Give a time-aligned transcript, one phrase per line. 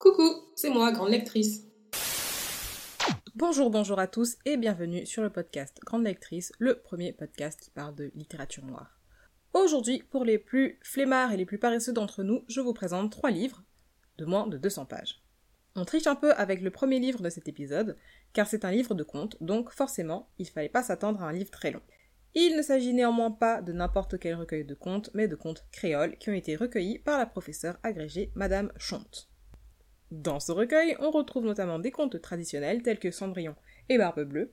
[0.00, 1.66] Coucou, c'est moi, grande lectrice.
[3.34, 7.70] Bonjour, bonjour à tous et bienvenue sur le podcast Grande Lectrice, le premier podcast qui
[7.70, 8.98] parle de littérature noire.
[9.52, 13.30] Aujourd'hui, pour les plus flemmards et les plus paresseux d'entre nous, je vous présente trois
[13.30, 13.62] livres
[14.16, 15.22] de moins de 200 pages.
[15.76, 17.98] On triche un peu avec le premier livre de cet épisode,
[18.32, 21.50] car c'est un livre de contes, donc forcément, il fallait pas s'attendre à un livre
[21.50, 21.82] très long.
[22.34, 26.16] Il ne s'agit néanmoins pas de n'importe quel recueil de contes, mais de contes créoles
[26.16, 29.29] qui ont été recueillis par la professeure agrégée Madame Chonte.
[30.10, 33.54] Dans ce recueil, on retrouve notamment des contes traditionnels tels que Cendrillon
[33.88, 34.52] et Barbe Bleue,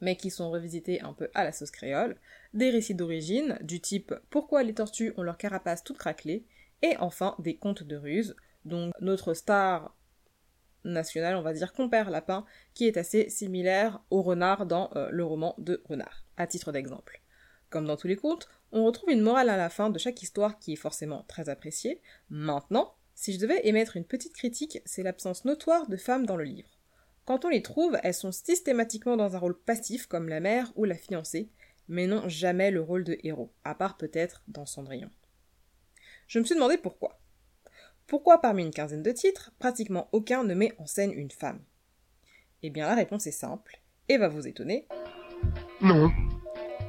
[0.00, 2.16] mais qui sont revisités un peu à la sauce créole,
[2.54, 6.44] des récits d'origine du type Pourquoi les tortues ont leur carapace toute craquelée,
[6.82, 9.96] et enfin des contes de ruse, dont notre star
[10.84, 15.24] nationale, on va dire Compère Lapin, qui est assez similaire au renard dans euh, le
[15.24, 17.20] roman de Renard, à titre d'exemple.
[17.68, 20.58] Comme dans tous les contes, on retrouve une morale à la fin de chaque histoire
[20.58, 22.00] qui est forcément très appréciée.
[22.30, 26.44] Maintenant, si je devais émettre une petite critique, c'est l'absence notoire de femmes dans le
[26.44, 26.78] livre.
[27.24, 30.84] Quand on les trouve, elles sont systématiquement dans un rôle passif comme la mère ou
[30.84, 31.50] la fiancée,
[31.88, 35.10] mais n'ont jamais le rôle de héros, à part peut-être dans Cendrillon.
[36.28, 37.18] Je me suis demandé pourquoi.
[38.06, 41.64] Pourquoi parmi une quinzaine de titres, pratiquement aucun ne met en scène une femme?
[42.62, 44.86] Eh bien la réponse est simple, et va vous étonner.
[45.80, 46.12] Non.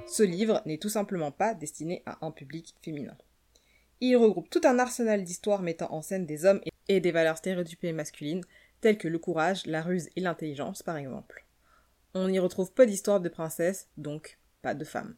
[0.06, 3.18] Ce livre n'est tout simplement pas destiné à un public féminin.
[4.02, 7.92] Il regroupe tout un arsenal d'histoires mettant en scène des hommes et des valeurs stéréotypées
[7.92, 8.44] masculines,
[8.80, 11.46] telles que le courage, la ruse et l'intelligence, par exemple.
[12.14, 15.16] On y retrouve peu d'histoires de princesses, donc pas de femmes.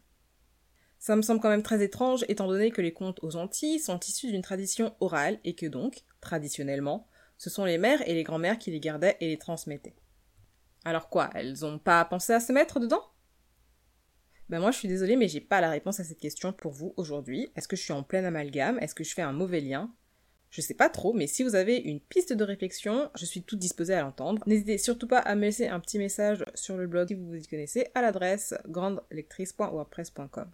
[0.98, 4.00] Ça me semble quand même très étrange, étant donné que les contes aux Antilles sont
[4.00, 7.08] issus d'une tradition orale et que donc, traditionnellement,
[7.38, 9.96] ce sont les mères et les grands-mères qui les gardaient et les transmettaient.
[10.86, 13.11] Alors quoi, elles ont pas pensé à se mettre dedans?
[14.52, 16.94] Ben moi je suis désolée mais j'ai pas la réponse à cette question pour vous
[16.98, 17.52] aujourd'hui.
[17.56, 18.78] Est-ce que je suis en plein amalgame?
[18.80, 19.90] Est-ce que je fais un mauvais lien?
[20.50, 23.60] Je sais pas trop, mais si vous avez une piste de réflexion, je suis toute
[23.60, 24.44] disposée à l'entendre.
[24.48, 27.38] N'hésitez surtout pas à me laisser un petit message sur le blog si vous vous
[27.38, 30.52] y connaissez à l'adresse grandelectrice.wordpress.com.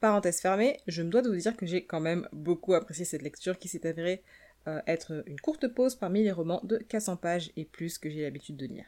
[0.00, 3.22] Parenthèse fermée, je me dois de vous dire que j'ai quand même beaucoup apprécié cette
[3.22, 4.22] lecture qui s'est avérée
[4.68, 8.20] euh, être une courte pause parmi les romans de 400 pages et plus que j'ai
[8.20, 8.84] l'habitude de lire.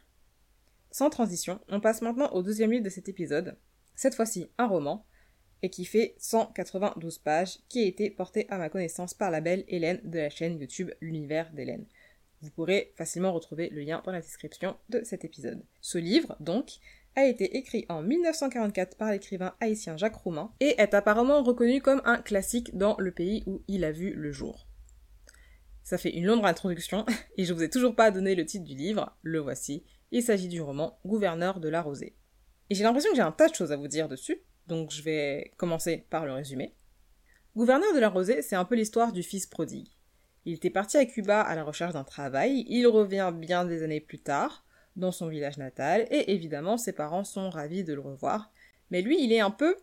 [0.90, 3.56] Sans transition, on passe maintenant au deuxième livre de cet épisode,
[3.96, 5.04] cette fois-ci un roman,
[5.62, 9.64] et qui fait 192 pages, qui a été porté à ma connaissance par la belle
[9.66, 11.86] Hélène de la chaîne YouTube L'univers d'Hélène.
[12.42, 15.64] Vous pourrez facilement retrouver le lien dans la description de cet épisode.
[15.80, 16.78] Ce livre, donc,
[17.16, 22.02] a été écrit en 1944 par l'écrivain haïtien Jacques Roumain et est apparemment reconnu comme
[22.04, 24.68] un classique dans le pays où il a vu le jour.
[25.82, 27.06] Ça fait une longue introduction
[27.38, 29.84] et je vous ai toujours pas donné le titre du livre, le voici.
[30.12, 32.14] Il s'agit du roman Gouverneur de la Rosée.
[32.70, 35.02] Et j'ai l'impression que j'ai un tas de choses à vous dire dessus, donc je
[35.02, 36.74] vais commencer par le résumé.
[37.54, 39.88] Gouverneur de la Rosée, c'est un peu l'histoire du fils prodigue.
[40.44, 44.00] Il était parti à Cuba à la recherche d'un travail, il revient bien des années
[44.00, 44.64] plus tard,
[44.96, 48.52] dans son village natal, et évidemment ses parents sont ravis de le revoir.
[48.90, 49.76] Mais lui, il est un peu...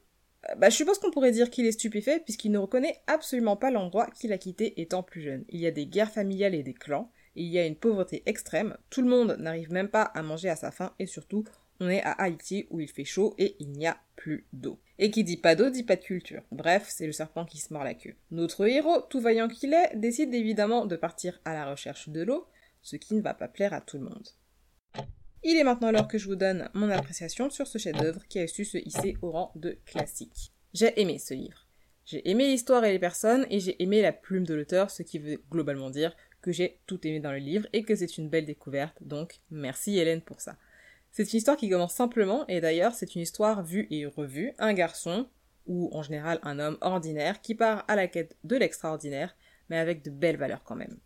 [0.50, 3.71] Euh, bah, je suppose qu'on pourrait dire qu'il est stupéfait, puisqu'il ne reconnaît absolument pas
[3.71, 5.45] l'endroit qu'il a quitté étant plus jeune.
[5.50, 8.77] Il y a des guerres familiales et des clans, il y a une pauvreté extrême,
[8.89, 11.44] tout le monde n'arrive même pas à manger à sa faim, et surtout,
[11.79, 14.79] on est à Haïti où il fait chaud et il n'y a plus d'eau.
[14.99, 16.44] Et qui dit pas d'eau dit pas de culture.
[16.51, 18.16] Bref, c'est le serpent qui se mord la queue.
[18.31, 22.47] Notre héros, tout vaillant qu'il est, décide évidemment de partir à la recherche de l'eau,
[22.81, 24.27] ce qui ne va pas plaire à tout le monde.
[25.44, 28.47] Il est maintenant l'heure que je vous donne mon appréciation sur ce chef-d'œuvre qui a
[28.47, 30.53] su se hisser au rang de classique.
[30.73, 31.67] J'ai aimé ce livre.
[32.05, 35.19] J'ai aimé l'histoire et les personnes et j'ai aimé la plume de l'auteur, ce qui
[35.19, 38.46] veut globalement dire que j'ai tout aimé dans le livre et que c'est une belle
[38.46, 40.58] découverte, donc merci Hélène pour ça.
[41.12, 44.74] C'est une histoire qui commence simplement, et d'ailleurs c'est une histoire vue et revue, un
[44.74, 45.28] garçon,
[45.66, 49.36] ou en général un homme ordinaire, qui part à la quête de l'extraordinaire,
[49.70, 51.00] mais avec de belles valeurs quand même.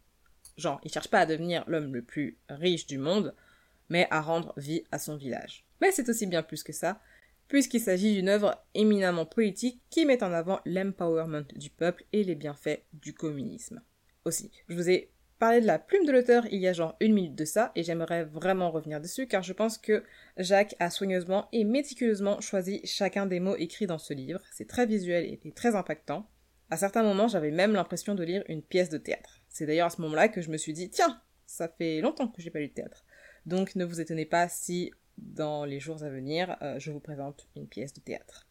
[0.57, 3.35] Genre, il cherche pas à devenir l'homme le plus riche du monde,
[3.89, 5.65] mais à rendre vie à son village.
[5.81, 6.99] Mais c'est aussi bien plus que ça,
[7.47, 12.35] puisqu'il s'agit d'une œuvre éminemment politique qui met en avant l'empowerment du peuple et les
[12.35, 13.81] bienfaits du communisme.
[14.25, 17.13] Aussi, je vous ai parler de la plume de l'auteur il y a genre une
[17.13, 20.03] minute de ça, et j'aimerais vraiment revenir dessus, car je pense que
[20.37, 24.39] Jacques a soigneusement et méticuleusement choisi chacun des mots écrits dans ce livre.
[24.51, 26.29] C'est très visuel et très impactant.
[26.69, 29.41] À certains moments, j'avais même l'impression de lire une pièce de théâtre.
[29.47, 32.41] C'est d'ailleurs à ce moment-là que je me suis dit, tiens, ça fait longtemps que
[32.41, 33.05] j'ai pas lu de théâtre.
[33.45, 37.47] Donc ne vous étonnez pas si, dans les jours à venir, euh, je vous présente
[37.55, 38.46] une pièce de théâtre.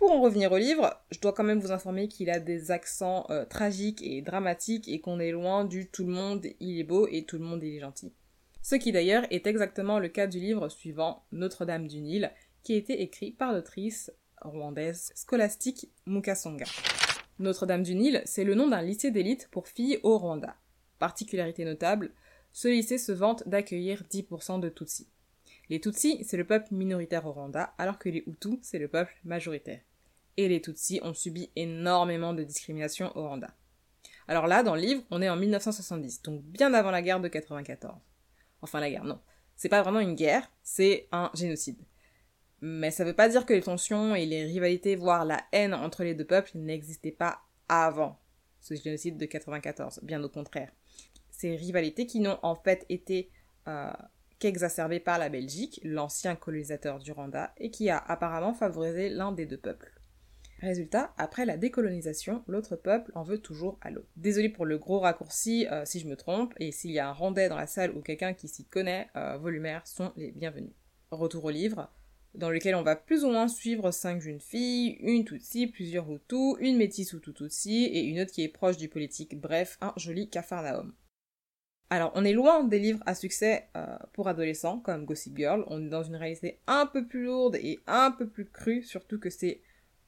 [0.00, 3.26] Pour en revenir au livre, je dois quand même vous informer qu'il a des accents
[3.28, 7.06] euh, tragiques et dramatiques et qu'on est loin du tout le monde il est beau
[7.06, 8.10] et tout le monde il est gentil.
[8.62, 12.32] Ce qui d'ailleurs est exactement le cas du livre suivant Notre-Dame du Nil,
[12.62, 14.10] qui a été écrit par l'autrice
[14.40, 16.64] rwandaise Scholastique Mukasonga.
[17.38, 20.56] Notre-Dame du Nil, c'est le nom d'un lycée d'élite pour filles au Rwanda.
[20.98, 22.12] Particularité notable,
[22.54, 25.08] ce lycée se vante d'accueillir 10% de Tutsis.
[25.68, 29.14] Les Tutsis, c'est le peuple minoritaire au Rwanda, alors que les Hutus, c'est le peuple
[29.24, 29.82] majoritaire.
[30.36, 33.54] Et les Tutsis ont subi énormément de discrimination au Rwanda.
[34.28, 37.28] Alors là, dans le livre, on est en 1970, donc bien avant la guerre de
[37.28, 37.96] 94.
[38.62, 39.20] Enfin la guerre, non.
[39.56, 41.84] C'est pas vraiment une guerre, c'est un génocide.
[42.60, 46.04] Mais ça veut pas dire que les tensions et les rivalités, voire la haine entre
[46.04, 48.20] les deux peuples n'existaient pas avant
[48.60, 50.70] ce génocide de 94, bien au contraire.
[51.30, 53.30] Ces rivalités qui n'ont en fait été
[53.66, 53.90] euh,
[54.38, 59.46] qu'exacerbées par la Belgique, l'ancien colonisateur du Rwanda, et qui a apparemment favorisé l'un des
[59.46, 59.92] deux peuples.
[60.60, 64.08] Résultat, après la décolonisation, l'autre peuple en veut toujours à l'autre.
[64.16, 67.12] Désolé pour le gros raccourci euh, si je me trompe, et s'il y a un
[67.12, 70.74] Rwandais dans la salle ou quelqu'un qui s'y connaît, euh, vos lumières sont les bienvenues.
[71.10, 71.90] Retour au livre
[72.34, 76.56] dans lequel on va plus ou moins suivre cinq jeunes filles, une Tutsi, plusieurs Hutus,
[76.60, 80.28] une métisse Hutu Tutsi et une autre qui est proche du politique, bref, un joli
[80.28, 80.94] cafarnaum.
[81.92, 85.84] Alors, on est loin des livres à succès euh, pour adolescents comme Gossip Girl, on
[85.84, 89.30] est dans une réalité un peu plus lourde et un peu plus crue, surtout que
[89.30, 89.60] ces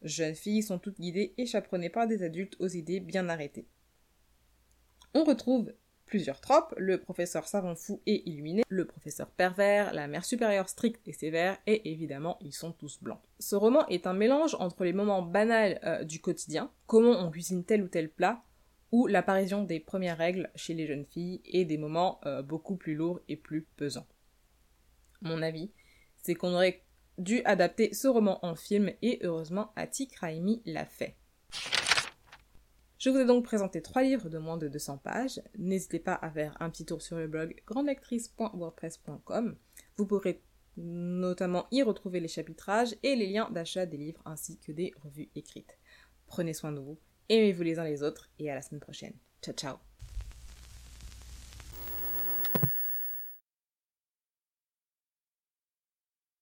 [0.03, 3.67] jeunes filles sont toutes guidées et chaperonnées par des adultes aux idées bien arrêtées.
[5.15, 5.73] On retrouve
[6.13, 11.09] plusieurs tropes, le professeur savant fou et illuminé, le professeur pervers, la mère supérieure stricte
[11.09, 13.21] et sévère, et évidemment, ils sont tous blancs.
[13.39, 17.65] Ce roman est un mélange entre les moments banals euh, du quotidien, comment on cuisine
[17.65, 18.43] tel ou tel plat,
[18.91, 22.95] ou l'apparition des premières règles chez les jeunes filles, et des moments euh, beaucoup plus
[22.95, 24.09] lourds et plus pesants.
[25.23, 25.71] Mon avis,
[26.23, 26.85] c'est qu'on aurait
[27.19, 31.17] dû adapter ce roman en film, et heureusement, Atik Raimi l'a fait.
[32.99, 35.43] Je vous ai donc présenté trois livres de moins de 200 pages.
[35.59, 39.57] N'hésitez pas à faire un petit tour sur le blog grandlectrice.wordpress.com.
[39.97, 40.41] Vous pourrez
[40.77, 45.31] notamment y retrouver les chapitrages et les liens d'achat des livres ainsi que des revues
[45.35, 45.79] écrites.
[46.29, 46.99] Prenez soin de vous,
[47.29, 49.15] aimez-vous les uns les autres et à la semaine prochaine.
[49.43, 49.92] Ciao ciao